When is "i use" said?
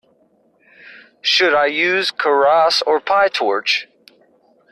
1.53-2.09